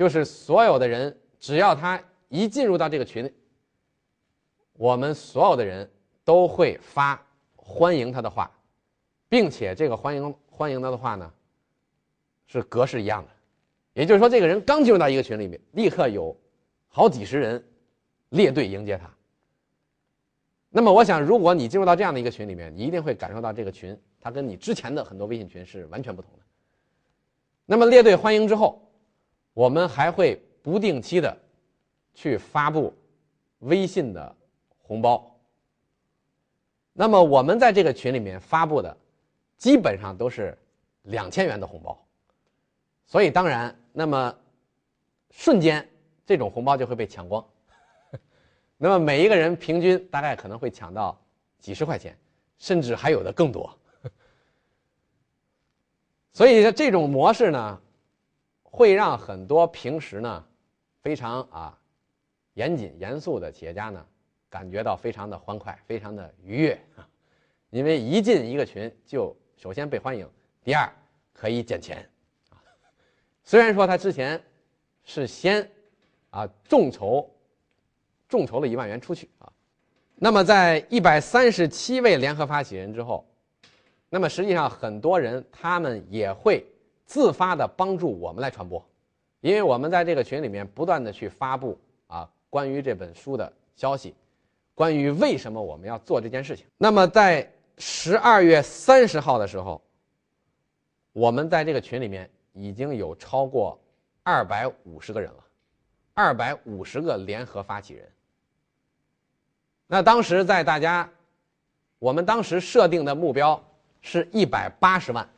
[0.00, 3.30] 就是所有的人只要他一进入到这个群，
[4.72, 5.86] 我们所有的人
[6.24, 7.22] 都会发
[7.54, 8.50] 欢迎他的话，
[9.28, 11.30] 并且这个欢迎欢迎他的话呢，
[12.46, 13.30] 是格式一样的，
[13.92, 16.34] 也就是说，这个人刚进入到一个群里面，立刻有
[16.88, 17.62] 好几十人。
[18.30, 19.10] 列队迎接他。
[20.70, 26.44] 那么，我想，如果你进入到这样的一个群里面，你一定会感受到这个群它跟你之前的很多微信群是完全不同的。
[27.66, 28.89] 那么，列队欢迎之后，
[29.52, 31.36] 我们还会不定期的
[32.14, 32.94] 去发布
[33.60, 34.36] 微信的
[34.82, 35.26] 红包。
[36.92, 38.96] 那么，我们在这个群里面发布的
[39.56, 40.56] 基本上都是
[41.02, 41.98] 两千元的红包，
[43.06, 44.36] 所以当然，那么
[45.30, 45.88] 瞬间
[46.26, 47.44] 这种红包就会被抢光。
[48.76, 51.18] 那么每一个人平均大概可能会抢到
[51.58, 52.16] 几十块钱，
[52.58, 53.74] 甚至还有的更多。
[56.32, 57.80] 所以这种模式呢，
[58.70, 60.44] 会让很多平时呢
[61.02, 61.78] 非常啊
[62.54, 64.06] 严谨严肃的企业家呢
[64.48, 67.06] 感觉到非常的欢快，非常的愉悦啊，
[67.70, 70.28] 因为一进一个群就首先被欢迎，
[70.64, 70.90] 第二
[71.32, 72.08] 可以捡钱
[72.50, 72.56] 啊。
[73.44, 74.42] 虽然说他之前
[75.04, 75.70] 是先
[76.30, 77.28] 啊众筹。
[78.28, 79.52] 众筹了一万元出去啊，
[80.14, 83.26] 那么在一百三十七位联合发起人之后，
[84.08, 86.64] 那么实际上很多人他们也会
[87.10, 88.80] 自发的帮助我们来传播，
[89.40, 94.14] 因为我们在这个群里面不断的去发布啊关于这本书的消息，
[94.76, 96.64] 关于为什么我们要做这件事情。
[96.78, 99.82] 那么在十二月三十号的时候，
[101.12, 103.76] 我们在这个群里面已经有超过
[104.22, 105.44] 二百五十个人了，
[106.14, 108.08] 二百五十个联合发起人。
[109.88, 111.10] 那当时在大家，
[111.98, 113.60] 我们当时设定的目标
[114.00, 115.28] 是一百八十万，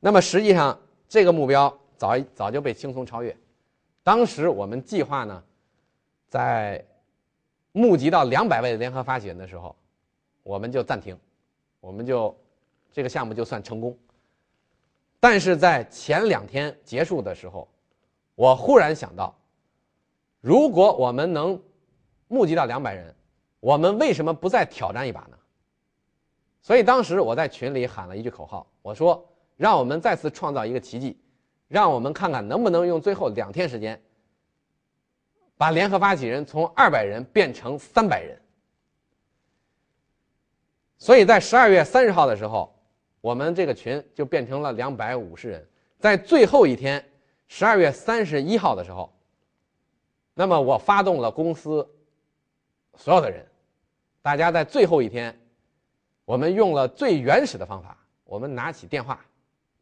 [0.00, 3.36] 那么实际上这个目标早早就被轻松超越。
[4.02, 5.42] 当时我们计划呢，
[6.28, 6.84] 在
[7.72, 9.74] 募集到两百位联合发起人的时候，
[10.42, 11.18] 我们就暂停，
[11.80, 12.36] 我们就
[12.92, 13.96] 这个项目就算成功。
[15.20, 17.68] 但是在前两天结束的时候，
[18.34, 19.34] 我忽然想到，
[20.40, 21.60] 如果我们能
[22.28, 23.14] 募集到两百人。
[23.60, 25.36] 我们为什么不再挑战一把呢？
[26.62, 29.28] 所以当时我在群里喊了一句口号，我说
[29.58, 31.20] ：“让我们再次创造一个奇迹，
[31.68, 34.00] 让我们看看能不能用最后两天时间，
[35.58, 38.40] 把联合发起人从二百人变成三百人。”
[40.96, 42.74] 所以在十二月三十号的时候，
[43.20, 45.68] 我们这个群就变成了两百五十人。
[45.98, 47.04] 在最后一天，
[47.48, 49.12] 十二月三十一号的时候，
[50.34, 51.86] 那么我发动了公司。
[52.94, 53.46] 所有的人，
[54.22, 55.36] 大家在最后一天，
[56.24, 59.24] 我们用了最原始的方法，我们拿起电话，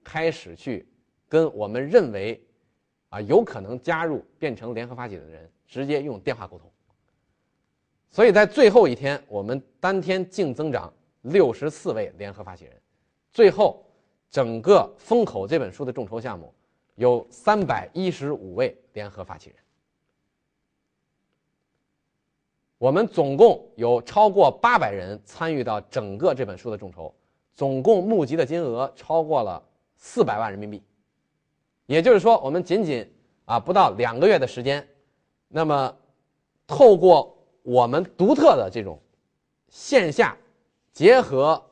[0.08, 0.86] 开始去
[1.28, 2.40] 跟我们认为
[3.08, 6.70] 啊有可能加入变成联合发起的人直接用电话沟通。
[8.08, 10.92] 所以在最后一天，我们当天净增长
[11.22, 12.80] 六十四位联合发起人，
[13.32, 13.84] 最后
[14.30, 16.54] 整个风口这本书的众筹项目
[16.94, 19.58] 有三百一十五位联合发起人。
[22.78, 27.12] 我们总共有超过八百人参与到整个这本书的众筹，
[27.54, 29.60] 总共募集的金额超过了
[29.96, 30.82] 四百万人民币。
[31.86, 33.08] 也就是说，我们仅仅
[33.44, 34.86] 啊不到两个月的时间，
[35.48, 35.96] 那么
[36.66, 39.00] 透过我们独特的这种
[39.68, 40.36] 线下
[40.92, 41.62] 结合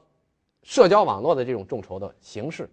[0.62, 2.70] 社交网络的这种众筹的形式，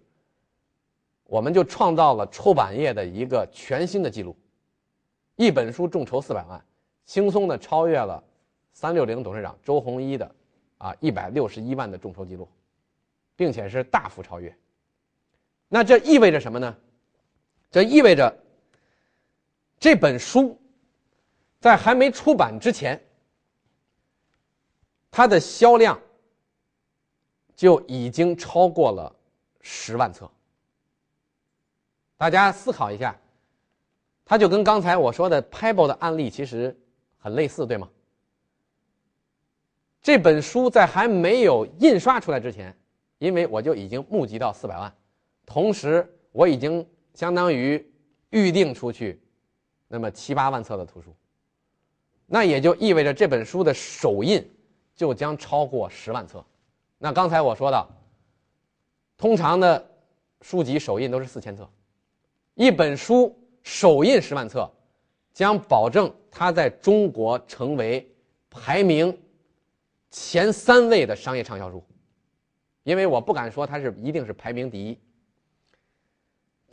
[1.24, 4.36] 我们就创造了出版业的一个全新的记录。
[5.34, 6.64] 一本书众筹四百万，
[7.04, 8.22] 轻松的超越了
[8.72, 10.34] 三六零董事长周鸿祎的
[10.78, 12.48] 啊一百六十一万的众筹记录，
[13.34, 14.56] 并且是大幅超越。
[15.74, 16.76] 那这意味着什么呢？
[17.70, 18.30] 这意味着
[19.80, 20.60] 这本书
[21.60, 23.02] 在还没出版之前，
[25.10, 25.98] 它的销量
[27.56, 29.10] 就已经超过了
[29.62, 30.30] 十万册。
[32.18, 33.18] 大家思考一下，
[34.26, 36.78] 它就跟刚才我说的 Pebble 的案例其实
[37.16, 37.88] 很类似，对吗？
[40.02, 42.76] 这本书在还没有印刷出来之前，
[43.16, 44.94] 因为我就已经募集到四百万，
[45.44, 47.84] 同时我已经相当于
[48.30, 49.20] 预定出去
[49.88, 51.14] 那么七八万册的图书，
[52.26, 54.42] 那也就意味着这本书的首印
[54.94, 56.44] 就将超过十万册。
[56.98, 57.88] 那刚才我说的，
[59.18, 59.90] 通常的
[60.40, 61.68] 书籍首印都是四千册。
[62.54, 64.70] 一本书首印十万册，
[65.32, 68.08] 将保证它在中国成为
[68.48, 69.16] 排名
[70.10, 71.84] 前三位的商业畅销书。
[72.84, 74.98] 因为我不敢说它是一定是排名第一，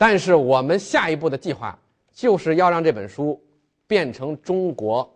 [0.00, 1.78] 但是我们下一步的计划
[2.10, 3.38] 就是要让这本书
[3.86, 5.14] 变成中国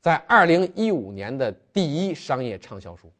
[0.00, 3.10] 在二零一五年的第一商业畅销书。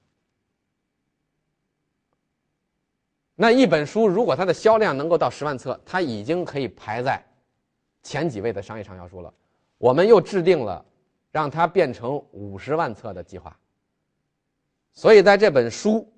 [3.35, 7.21] 那一本书，如果它的销量能够到十万册，它已经可以排在
[8.05, 9.35] 前几位的商业畅销书了。
[9.79, 10.85] 我们又制定了
[11.33, 13.59] 让它变成五十万册的计划。
[14.93, 16.09] 所以，在这本书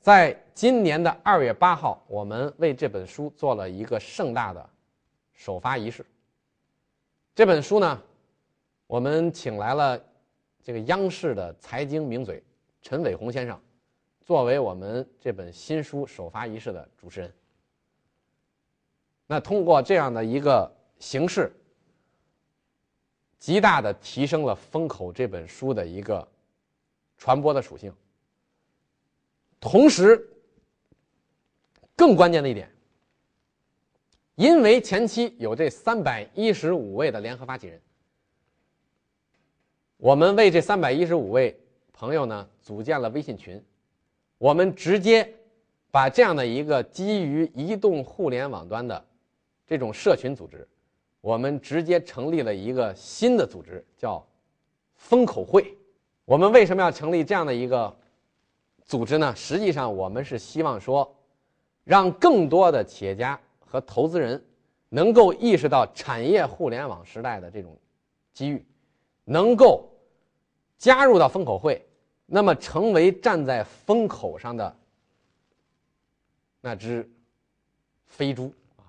[0.00, 4.70] 在今年的二月八号，我们为这本书做了一个盛大的
[5.34, 6.02] 首发仪式。
[7.34, 8.02] 这本书呢，
[8.86, 10.02] 我们请来了
[10.62, 12.42] 这个央视的财经名嘴
[12.80, 13.60] 陈伟鸿先生。
[14.24, 17.30] 作为我们这本新书首发仪式的主持人，
[19.26, 21.52] 那通过这样的一个形式，
[23.38, 26.26] 极大的提升了《风口》这本书的一个
[27.18, 27.92] 传播的属性。
[29.60, 30.26] 同时，
[31.96, 32.70] 更关键的一点，
[34.34, 37.80] 因为前期有这三百一十五位的联合发起人，
[39.96, 41.58] 我们为这三百一十五位
[41.94, 43.60] 朋友呢组建了微信群。
[44.38, 45.26] 我们直接
[45.90, 49.02] 把这样的一个基于移动互联网端的
[49.66, 50.68] 这种社群组织，
[51.22, 54.22] 我们直接成立了一个新的组织，叫
[54.94, 55.74] “风口会”。
[56.26, 57.96] 我们为什么要成立这样的一个
[58.84, 59.34] 组织呢？
[59.34, 61.15] 实际上，我们是希望说，
[61.86, 64.44] 让更多的企业家和投资人
[64.88, 67.78] 能够意识到产业互联网时代的这种
[68.32, 68.66] 机遇，
[69.22, 69.88] 能够
[70.76, 71.80] 加入到风口会。
[72.26, 74.76] 那么，成为站在风口上的
[76.60, 77.08] 那只
[78.04, 78.82] 飞猪啊，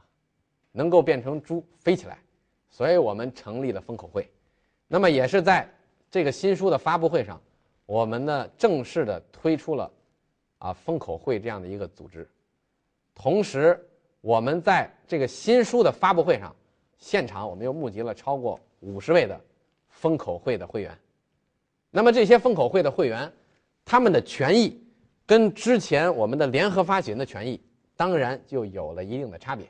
[0.72, 2.18] 能够变成猪飞起来，
[2.72, 4.28] 所以我们成立了风口会。
[4.88, 5.70] 那么，也是在
[6.10, 7.40] 这个新书的发布会上，
[7.86, 9.92] 我们呢正式的推出了
[10.58, 12.28] 啊风口会这样的一个组织。
[13.20, 13.84] 同时，
[14.22, 16.56] 我们在这个新书的发布会上，
[17.00, 19.42] 现场我们又募集了超过五十位的
[19.90, 20.96] 风口会的会员。
[21.90, 23.30] 那么这些风口会的会员，
[23.84, 24.80] 他们的权益
[25.26, 27.60] 跟之前我们的联合发起人的权益，
[27.96, 29.66] 当然就有了一定的差别。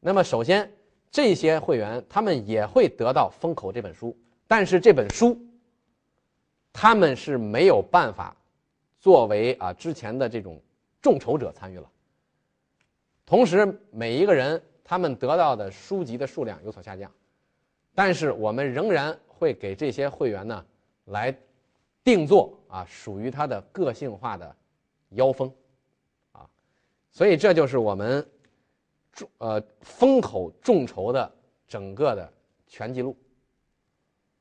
[0.00, 0.72] 那么首先，
[1.10, 5.38] 这些会员他们也会得到《风口》这本书，但是这本书，
[6.72, 8.34] 他们是没有办法
[8.98, 10.58] 作为啊之前的这种
[11.02, 11.86] 众筹者参与了。
[13.28, 17.12] 同时，每一个人他们得到的书籍的数量有所下降，
[17.94, 20.64] 但是我们仍然会给这些会员呢。
[21.10, 21.34] 来
[22.04, 24.54] 定做啊，属于他的个性化的
[25.12, 25.50] 腰封，
[26.32, 26.46] 啊，
[27.10, 28.26] 所以这就是我们
[29.10, 31.34] 众呃风口众筹的
[31.66, 32.30] 整个的
[32.66, 33.16] 全记录。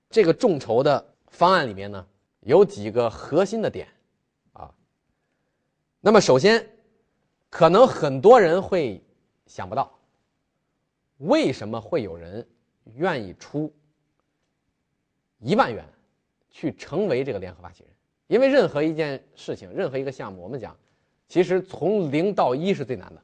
[0.09, 2.05] 这个众筹的方案里面呢，
[2.41, 3.87] 有几个核心的点，
[4.51, 4.69] 啊，
[6.01, 6.69] 那么首先，
[7.49, 9.01] 可能很多人会
[9.45, 9.91] 想不到，
[11.17, 12.47] 为什么会有人
[12.95, 13.73] 愿意出
[15.39, 15.83] 一万元？
[16.49, 17.93] 去成为这个联合发起人，
[18.25, 20.75] 因为任何一件事情，任何一个项目，我们讲，
[21.27, 23.21] 其实从零到一是最难的。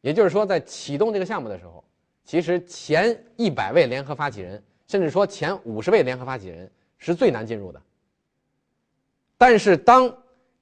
[0.00, 1.84] 也就是说，在启动这个项目的时候，
[2.24, 6.68] 其实前一百位联合发起人，甚至说前五十位联合发起人
[6.98, 7.80] 是最难进入的。
[9.38, 10.12] 但是，当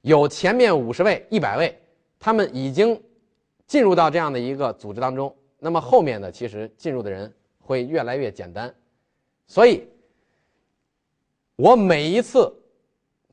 [0.03, 1.80] 有前面五十位、一百位，
[2.20, 3.02] 他们已经
[3.66, 8.72] 进入到这样的一个组织当中，那么后面的其实进入的人会越来越简单，
[9.48, 9.88] 所以。
[11.56, 12.50] 我每一次，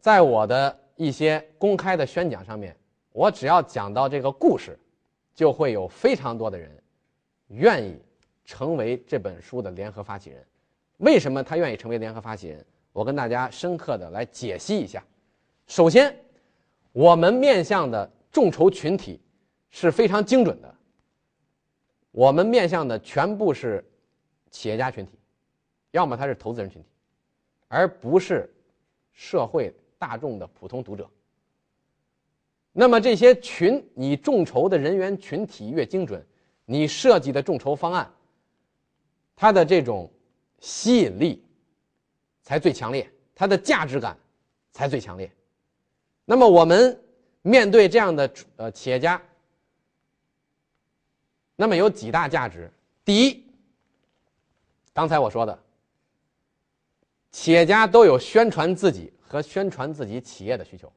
[0.01, 2.75] 在我的一些公开的宣讲上面，
[3.13, 4.77] 我只要讲到这个故事，
[5.33, 6.69] 就会有非常多的人
[7.47, 7.97] 愿意
[8.43, 10.45] 成为这本书的联合发起人。
[10.97, 12.65] 为什么他愿意成为联合发起人？
[12.91, 15.01] 我跟大家深刻的来解析一下。
[15.65, 16.13] 首先，
[16.91, 19.19] 我们面向的众筹群体
[19.69, 20.75] 是非常精准的。
[22.11, 23.83] 我们面向的全部是
[24.49, 25.11] 企业家群体，
[25.91, 26.87] 要么他是投资人群体，
[27.67, 28.51] 而不是
[29.13, 31.09] 社会大众的普通读者。
[32.71, 36.25] 那么这些群，你众筹的人员群体越精准，
[36.65, 38.11] 你设计的众筹方案，
[39.35, 40.11] 它的这种
[40.59, 41.43] 吸引力
[42.43, 44.17] 才最强烈，它的价值感
[44.71, 45.31] 才最强烈。
[46.23, 46.99] 那么我们
[47.47, 49.21] 面对这样的呃企业家。
[51.55, 52.71] 那么有几大价值。
[53.05, 53.45] 第一，
[54.93, 55.57] 刚才我说的，
[57.31, 60.91] 企业家都有宣传自己和宣传自己企业的需求。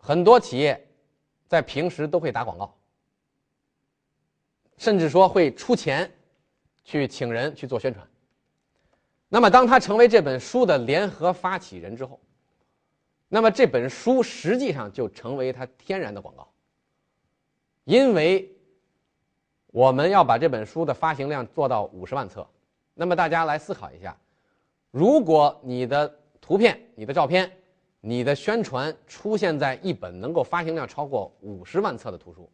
[0.00, 0.84] 很多企业
[1.46, 2.76] 在平时都会打广告，
[4.78, 6.12] 甚至说会出钱
[6.82, 8.06] 去请人去做宣传。
[9.28, 12.20] 那么，当他成为这本书的联合发起人之后，
[13.34, 16.46] 那么这本书实际上就成为它天然的广告。
[17.84, 18.54] 因为
[19.68, 22.46] 我们要把这本书的发行量做到五十万册，
[22.92, 24.14] 那么大家来思考一下：
[24.90, 27.50] 如果你的图片、你的照片、
[28.02, 32.50] 你的宣传出现在一本能够发行量超过五十万册的图书，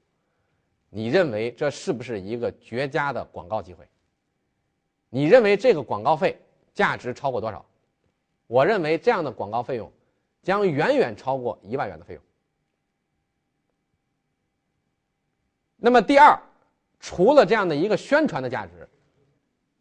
[0.91, 3.85] 你认为这是不是一个绝佳的广告机会？
[5.11, 6.41] 你认为这个广告费
[6.72, 7.66] 价值超过多少？
[8.47, 9.91] 我认为这样的广告费用
[10.49, 12.23] 将远远超过一万元的费用。
[15.77, 16.41] 那么第二，
[16.99, 18.89] 除了这样的一个宣传的价值，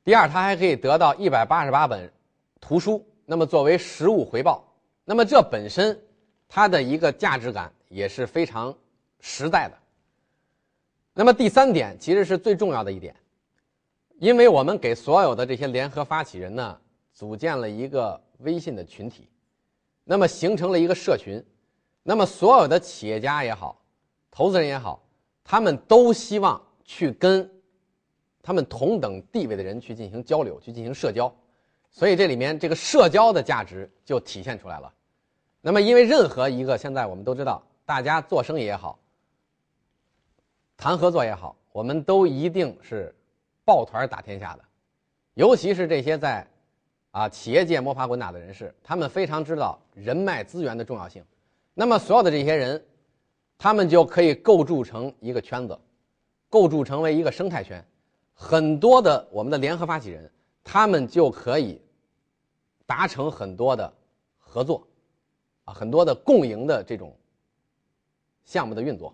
[0.03, 2.11] 第二，它还可以得到一百八十八本
[2.59, 4.61] 图书，那么作为实物回报，
[5.05, 5.97] 那么这本身
[6.49, 8.77] 它的一个价值感也是非常
[9.21, 9.77] 实在的。
[11.13, 13.15] 那么第三点其实是最重要的一点，
[14.19, 16.77] 因为我们给所有的这些联合发起人呢
[17.13, 19.29] 组建了一个微信的群体，
[20.09, 21.43] 那么形成了一个社群，
[22.01, 23.81] 那么所有的企业家也好，
[24.31, 25.03] 投资人也好。
[25.43, 27.49] 他们都希望去跟
[28.41, 31.33] 他们同等地位的人去进行交流，去进行社交，
[31.89, 34.93] 所以这里面这个社交的价值就体现出来了。
[35.61, 38.97] 那么，因为任何一个现在我们都知道，大家做生意也好，
[40.77, 43.13] 谈合作也好，我们都一定是
[43.65, 44.63] 抱团打天下的，
[45.33, 46.45] 尤其是这些在
[47.11, 51.23] 啊企业界摸爬滚打的人士，他们非常知道人脉资源的重要性。
[51.73, 52.83] 那么，所有的这些人。
[53.59, 55.75] 他们就可以构筑成一个圈子，
[56.47, 57.83] 构筑成为一个生态圈，
[58.35, 60.31] 很多的我们的联合发起人，
[60.63, 61.81] 他们就可以
[62.85, 63.91] 达成很多的
[64.37, 64.87] 合作，
[65.65, 67.11] 啊，很多的共赢的这种
[68.45, 69.11] 项目的运作。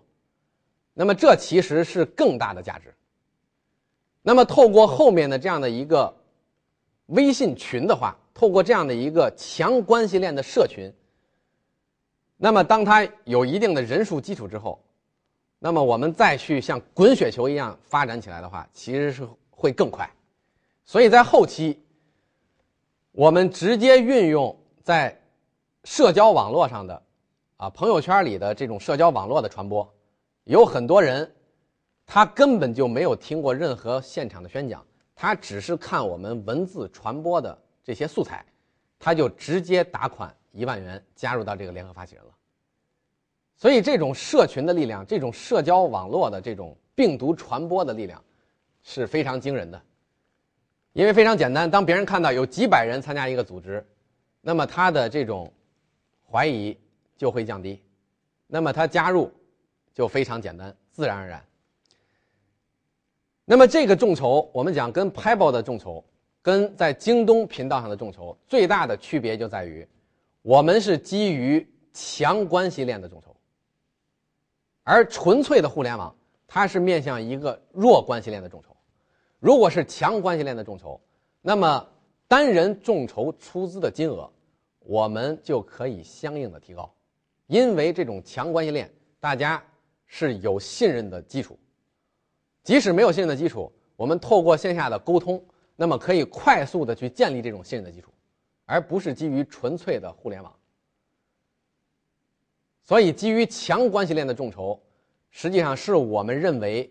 [0.92, 2.94] 那么这其实是更大的价值。
[4.20, 6.14] 那么透过后面的这样的一个
[7.06, 10.92] 微信群的话，透过这样的一个强关系链的社群。
[12.36, 14.82] 那么，当它有一定的人数基础之后，
[15.58, 20.08] 那么我们再去像滚雪球一样发展起来的话，其实是会更快。
[20.84, 21.82] 所以在后期，
[23.12, 25.18] 我们直接运用在
[25.84, 27.02] 社交网络上的
[27.56, 29.90] 啊朋友圈里的这种社交网络的传播，
[30.44, 31.32] 有很多人
[32.04, 34.84] 他根本就没有听过任何现场的宣讲，
[35.14, 38.44] 他只是看我们文字传播的这些素材，
[38.98, 40.34] 他就直接打款。
[40.52, 42.30] 一万元加入到这个联合发起人了，
[43.56, 48.22] 所以这种社群的力量，这种社交网络的这种病毒传播的力量，
[48.84, 49.82] 是非常惊人的。
[50.92, 53.84] 因为非常简单，当别人看到有几百人参加一个组织，
[54.40, 55.52] 那么他的这种
[56.30, 56.78] 怀疑
[57.16, 57.82] 就会降低，
[58.46, 59.32] 那么他加入
[59.92, 61.44] 就非常简单，自然而然。
[63.46, 66.02] 那么这个众筹，我们讲跟 Pebble 的众筹，
[66.40, 69.86] 跟在京东频道上的众筹最大的区别就在于。
[70.40, 73.36] 我们是基于强关系链的众筹，
[74.82, 76.14] 而纯粹的互联网，
[76.46, 78.74] 它是面向一个弱关系链的众筹。
[79.40, 80.98] 如果是强关系链的众筹，
[81.42, 81.86] 那么
[82.26, 84.30] 单人众筹出资的金额，
[84.80, 86.90] 我们就可以相应的提高，
[87.46, 88.90] 因为这种强关系链，
[89.20, 89.62] 大家
[90.06, 91.58] 是有信任的基础。
[92.64, 95.40] 即使没有信任的基础，我们透过线下的沟通，
[95.76, 98.10] 那么可以快速的去建立这种信任的基础。
[98.66, 100.50] 而不是基于纯粹的互联网，
[102.82, 104.80] 所以基于强关系链的众筹，
[105.30, 106.90] 实际上是我们认为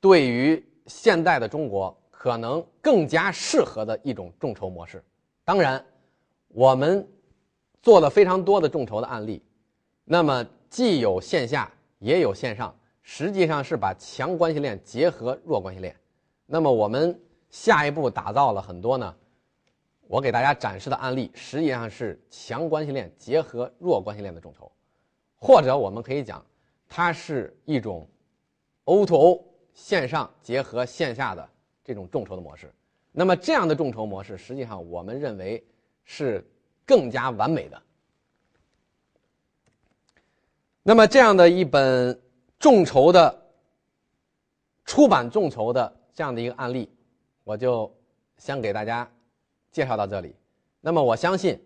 [0.00, 5.04] 对于现代的中国可能更加适合的一种众筹模式。
[5.44, 5.84] 当然，
[6.48, 7.06] 我们
[7.82, 9.42] 做了非常多的众筹的案例，
[10.04, 15.94] 那么既有线下也有线上，实际上是把强关系链结合弱关系链。
[16.46, 17.18] 那么我们
[17.50, 19.14] 下一步打造了很多呢，
[20.06, 24.70] 我给大家展示的案例，实际上是强关系链结合弱关系链的众筹，
[25.36, 26.44] 或者我们可以讲，
[26.88, 28.08] 它是一种
[28.84, 31.48] O to O 线上结合线下的
[31.84, 32.72] 这种众筹的模式。
[33.12, 35.64] 那么这样的众筹模式，实际上我们认为
[36.04, 36.44] 是
[36.84, 37.82] 更加完美的。
[40.82, 42.20] 那么这样的一本
[42.60, 43.42] 众筹的
[44.84, 46.88] 出版众筹的这样的一个案例，
[47.42, 47.90] 我就
[48.36, 49.10] 先给大家
[49.72, 50.36] 介绍到这里。
[50.80, 51.58] 那么我相信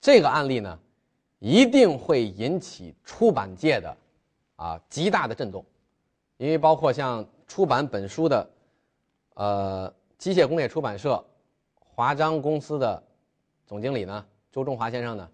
[0.00, 0.78] 这个案例呢，
[1.40, 3.96] 一定会引起出版界的
[4.54, 5.64] 啊极大的震动，
[6.36, 8.50] 因为包括像出版本书的
[9.34, 11.22] 呃机械工业出版社
[11.78, 13.02] 华章公司的
[13.66, 15.28] 总经理呢周中华先生呢，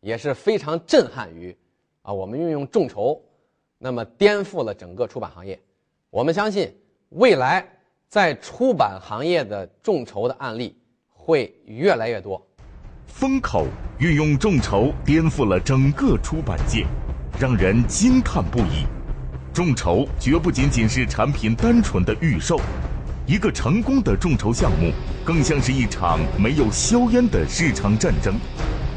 [0.00, 1.56] 也是非常震撼于。
[2.02, 3.22] 啊，我们运用众筹，
[3.82, 5.58] 那么颠覆了整个出版行业。
[6.10, 6.70] 我们相信，
[7.08, 7.66] 未来
[8.08, 10.76] 在出版行业的众筹的案例
[11.08, 12.46] 会越来越多。
[13.06, 13.66] 风口
[13.98, 16.84] 运用众筹颠覆了整个出版界，
[17.40, 18.84] 让人惊叹不已。
[19.50, 22.60] 众筹绝不仅仅是产品单纯的预售，
[23.26, 24.92] 一个成功的众筹项目
[25.24, 28.34] 更像是一场没有硝烟的市场战争。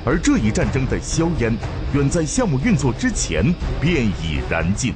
[0.05, 1.55] 而这一战争的硝烟，
[1.93, 3.43] 远在项目运作之前
[3.79, 4.93] 便已燃尽。